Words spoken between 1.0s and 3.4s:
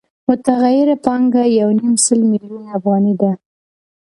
پانګه یو نیم سل میلیونه افغانۍ ده